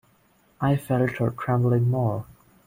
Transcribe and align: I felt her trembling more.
I 0.59 0.77
felt 0.77 1.11
her 1.19 1.29
trembling 1.29 1.91
more. 1.91 2.25